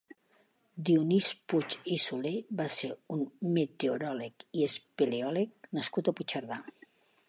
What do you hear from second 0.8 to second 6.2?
Dionís Puig i Soler va ser un meteoròleg i espeleòleg nascut